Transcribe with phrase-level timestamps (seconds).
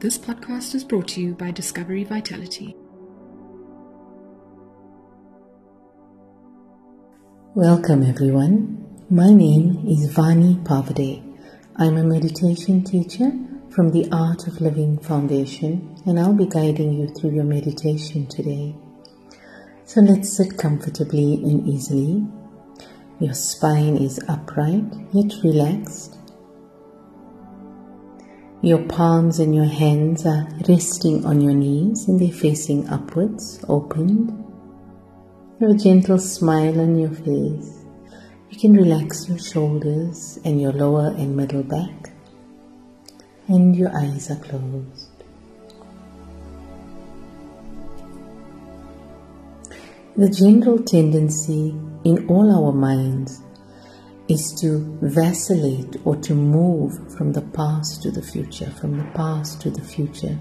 [0.00, 2.74] This podcast is brought to you by Discovery Vitality.
[7.54, 9.04] Welcome, everyone.
[9.10, 11.22] My name is Vani Pavadai.
[11.76, 13.30] I'm a meditation teacher
[13.68, 18.74] from the Art of Living Foundation, and I'll be guiding you through your meditation today.
[19.84, 22.26] So let's sit comfortably and easily.
[23.20, 26.19] Your spine is upright yet relaxed.
[28.62, 34.28] Your palms and your hands are resting on your knees and they're facing upwards, opened.
[35.58, 37.86] You have a gentle smile on your face.
[38.50, 42.10] You can relax your shoulders and your lower and middle back,
[43.48, 45.08] and your eyes are closed.
[50.18, 51.70] The general tendency
[52.04, 53.40] in all our minds
[54.30, 59.60] is to vacillate or to move from the past to the future, from the past
[59.60, 60.38] to the future.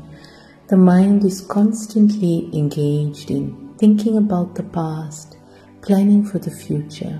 [0.67, 5.37] The mind is constantly engaged in thinking about the past,
[5.81, 7.19] planning for the future.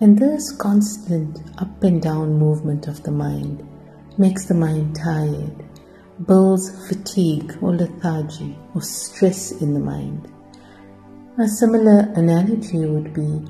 [0.00, 3.64] And this constant up and down movement of the mind
[4.18, 5.64] makes the mind tired,
[6.26, 10.26] builds fatigue or lethargy or stress in the mind.
[11.38, 13.44] A similar analogy would be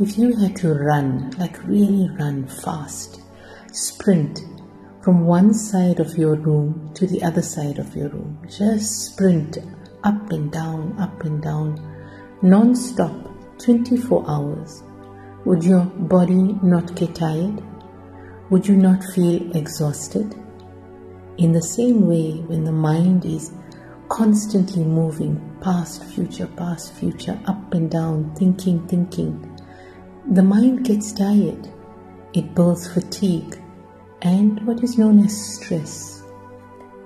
[0.00, 3.20] if you had to run, like really run fast,
[3.72, 4.40] sprint
[5.02, 9.58] from one side of your room to the other side of your room, just sprint
[10.04, 11.78] up and down, up and down,
[12.40, 13.12] non stop,
[13.58, 14.82] 24 hours,
[15.44, 17.62] would your body not get tired?
[18.50, 20.34] Would you not feel exhausted?
[21.38, 23.52] In the same way, when the mind is
[24.08, 29.51] constantly moving past, future, past, future, up and down, thinking, thinking,
[30.30, 31.68] the mind gets tired.
[32.32, 33.60] It builds fatigue
[34.22, 36.22] and what is known as stress.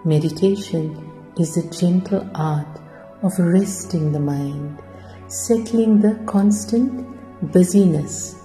[0.05, 2.79] Meditation is a gentle art
[3.23, 4.83] of resting the mind,
[5.29, 7.07] settling the constant
[7.53, 8.37] busyness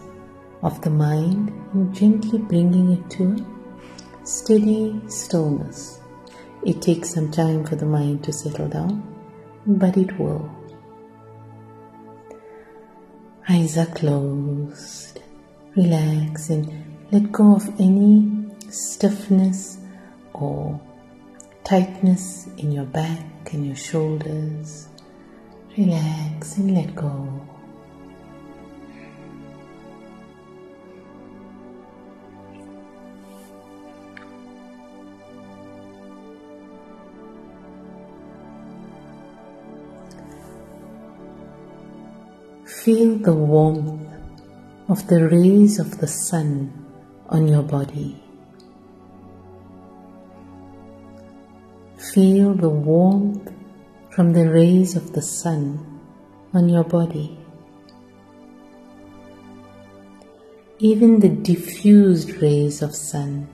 [0.63, 3.45] of the mind and gently bringing it to
[4.23, 5.99] a steady stillness.
[6.65, 9.03] It takes some time for the mind to settle down,
[9.65, 10.49] but it will.
[13.53, 15.19] Eyes are closed.
[15.75, 16.71] Relax and
[17.11, 19.77] let go of any stiffness
[20.31, 20.79] or
[21.65, 24.87] tightness in your back and your shoulders.
[25.77, 27.45] Relax and let go.
[42.83, 44.09] Feel the warmth
[44.87, 46.73] of the rays of the sun
[47.29, 48.19] on your body.
[52.11, 53.53] Feel the warmth
[54.09, 55.99] from the rays of the sun
[56.55, 57.37] on your body.
[60.79, 63.47] Even the diffused rays of sun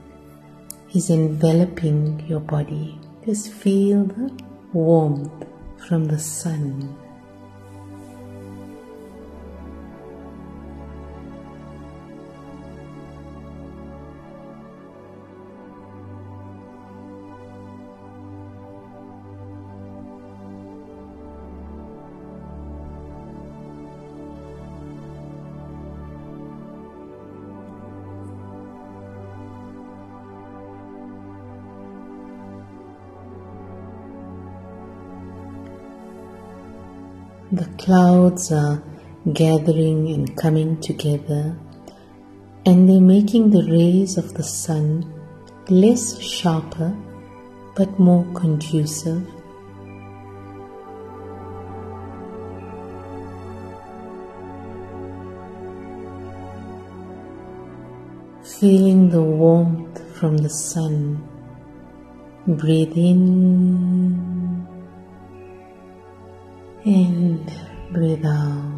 [0.94, 2.98] is enveloping your body.
[3.26, 4.32] Just feel the
[4.72, 5.44] warmth
[5.86, 6.96] from the sun.
[37.58, 38.80] The clouds are
[39.32, 41.58] gathering and coming together,
[42.64, 45.12] and they're making the rays of the sun
[45.68, 46.96] less sharper
[47.74, 49.26] but more conducive.
[58.60, 61.26] Feeling the warmth from the sun,
[62.46, 64.47] breathe in
[66.88, 67.52] and
[67.92, 68.77] breathe out.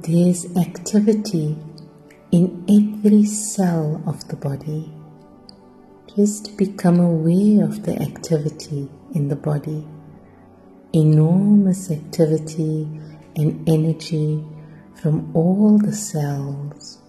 [0.00, 1.54] There's activity
[2.30, 4.90] in every cell of the body.
[6.16, 9.86] Just become aware of the activity in the body.
[10.94, 12.88] Enormous activity
[13.36, 14.42] and energy
[14.94, 17.01] from all the cells.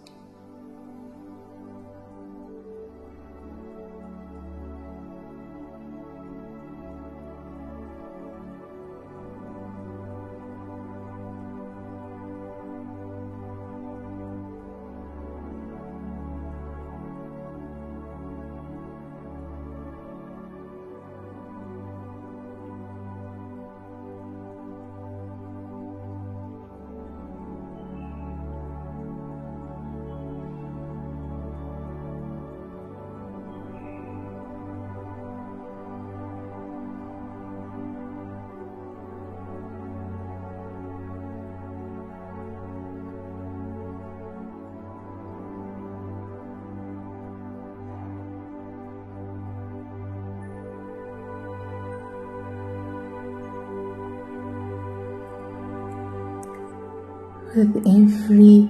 [57.56, 58.68] With every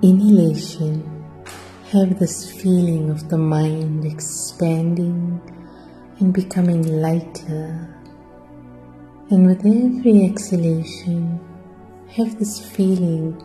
[0.00, 1.04] inhalation,
[1.90, 5.38] have this feeling of the mind expanding
[6.18, 7.94] and becoming lighter.
[9.28, 11.40] And with every exhalation,
[12.16, 13.36] have this feeling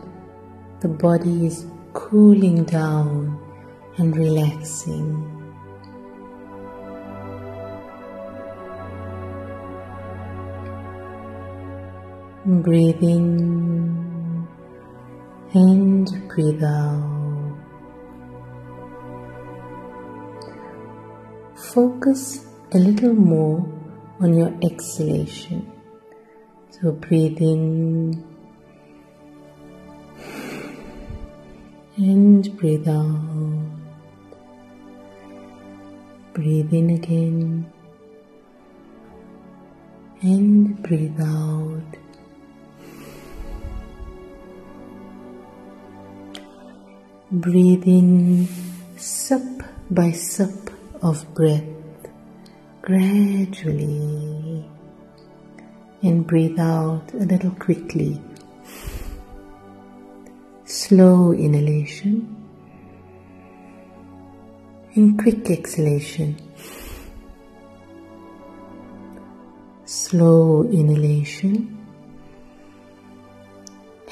[0.80, 3.38] the body is cooling down
[3.98, 5.22] and relaxing.
[12.46, 14.07] Breathe in
[15.54, 17.56] and breathe out.
[21.72, 23.66] Focus a little more
[24.20, 25.70] on your exhalation.
[26.70, 28.24] So breathe in
[31.96, 33.64] and breathe out.
[36.34, 37.72] Breathe in again
[40.20, 42.07] and breathe out.
[47.30, 48.48] Breathe in
[48.96, 50.70] sip by sip
[51.02, 51.62] of breath
[52.80, 54.64] gradually
[56.02, 58.18] and breathe out a little quickly.
[60.64, 62.34] Slow inhalation
[64.94, 66.34] and quick exhalation.
[69.84, 71.76] Slow inhalation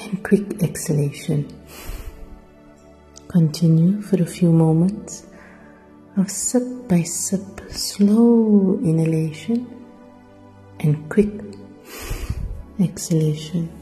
[0.01, 1.51] and quick exhalation.
[3.37, 5.27] Continue for a few moments
[6.15, 9.59] of sip by sip, slow inhalation
[10.79, 11.29] and quick
[12.79, 13.76] exhalation.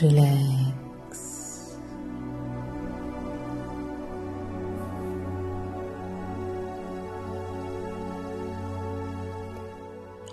[0.00, 1.76] Relax.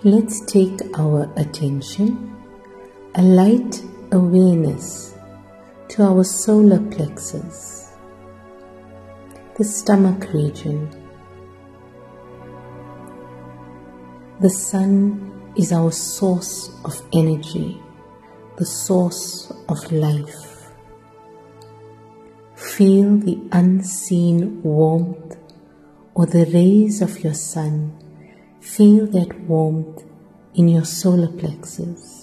[0.02, 2.34] Let's take our attention,
[3.16, 5.14] a light awareness
[5.88, 7.92] to our solar plexus,
[9.58, 10.88] the stomach region.
[14.40, 17.82] The sun is our source of energy
[18.60, 20.70] the source of life.
[22.54, 25.38] Feel the unseen warmth
[26.14, 27.74] or the rays of your sun.
[28.60, 30.04] Feel that warmth
[30.54, 32.19] in your solar plexus.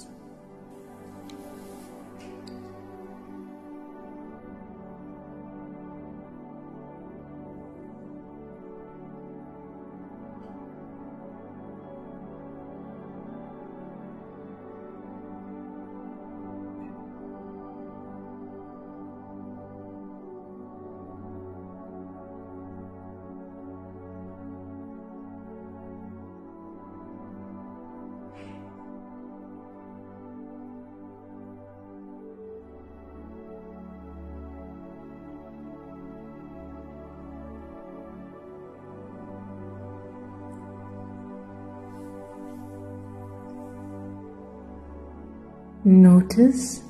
[45.88, 46.84] Notice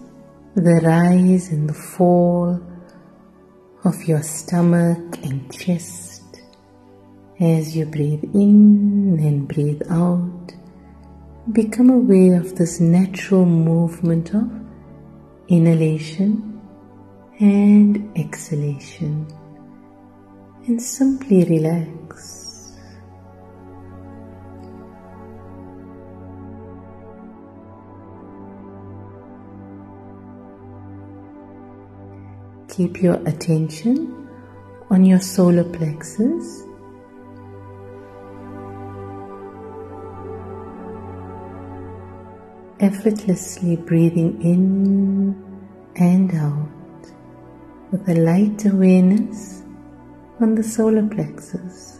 [0.56, 2.60] the rise and the fall
[3.84, 6.42] of your stomach and chest
[7.40, 10.52] as you breathe in and breathe out.
[11.52, 14.50] Become aware of this natural movement of
[15.48, 16.60] inhalation
[17.40, 19.28] and exhalation
[20.66, 21.97] and simply relax.
[32.78, 34.30] Keep your attention
[34.92, 36.62] on your solar plexus.
[42.80, 45.44] Effortlessly breathing in
[45.96, 47.12] and out
[47.90, 49.64] with a light awareness
[50.40, 51.97] on the solar plexus.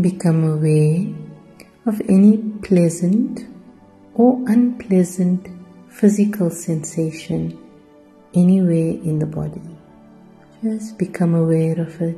[0.00, 1.06] Become aware
[1.86, 3.46] of any pleasant
[4.14, 5.48] or unpleasant
[5.88, 7.56] physical sensation
[8.34, 9.62] anywhere in the body.
[10.62, 12.16] Just become aware of it.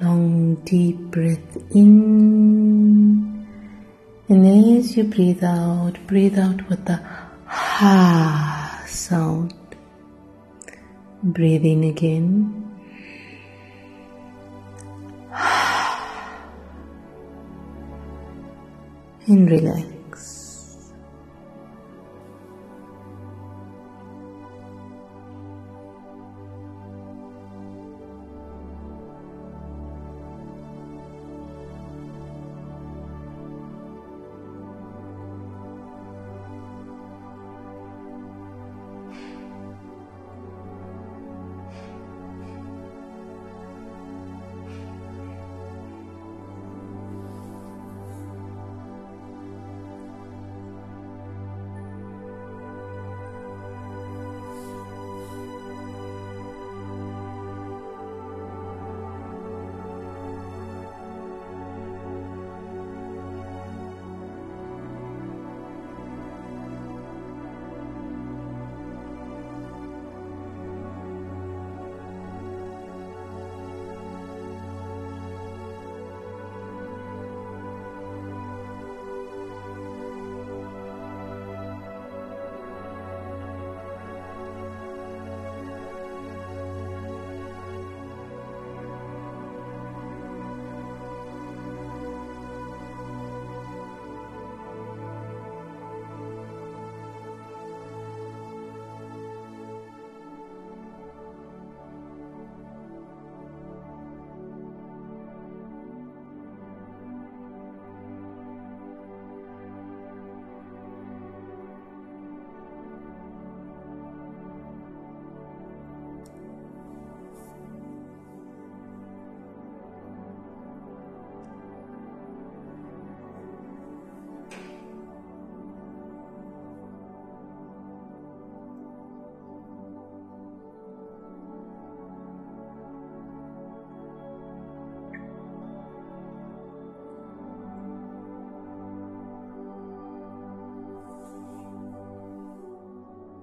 [0.00, 3.46] Long deep breath in.
[4.28, 7.00] And as you breathe out, breathe out with the
[7.46, 9.54] ha sound.
[11.22, 12.64] Breathe in again.
[19.26, 19.97] And relax.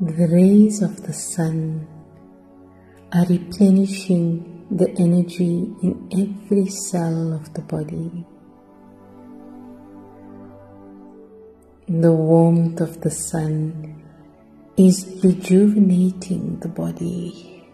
[0.01, 1.87] The rays of the sun
[3.13, 8.25] are replenishing the energy in every cell of the body.
[11.87, 14.03] The warmth of the sun
[14.75, 17.65] is rejuvenating the body.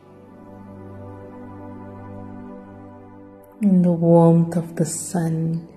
[3.62, 5.68] And the warmth of the sun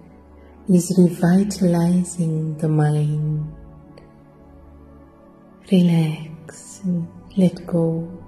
[0.69, 3.51] is revitalizing the mind.
[5.73, 6.34] Relax
[7.37, 8.24] let go.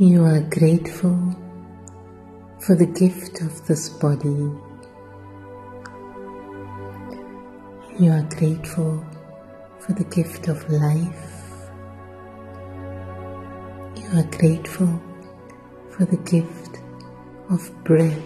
[0.00, 1.34] You are grateful
[2.60, 4.48] for the gift of this body.
[7.98, 9.04] You are grateful
[9.80, 11.42] for the gift of life.
[13.96, 15.02] You are grateful
[15.90, 16.78] for the gift
[17.50, 18.22] of breath.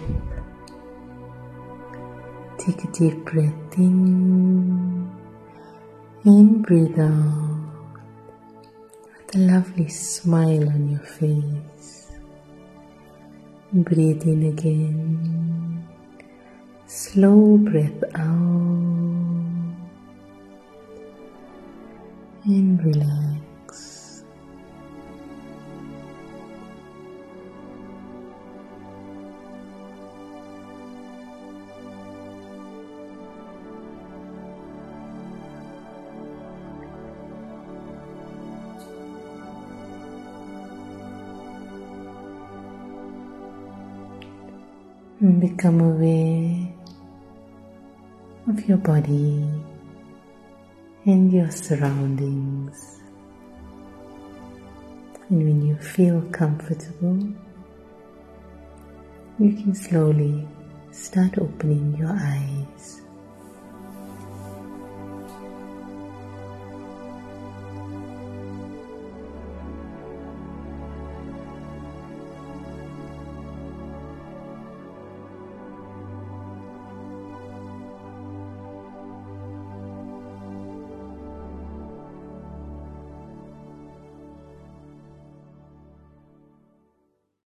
[2.59, 5.11] Take a deep breath in
[6.23, 7.52] and breathe out
[9.35, 12.11] a lovely smile on your face.
[13.71, 15.87] Breathe in again.
[16.85, 18.29] Slow breath out
[22.45, 23.42] and relax.
[45.63, 46.67] Become aware
[48.49, 49.49] of your body
[51.05, 52.99] and your surroundings.
[55.29, 57.17] And when you feel comfortable,
[59.39, 60.45] you can slowly
[60.91, 63.02] start opening your eyes.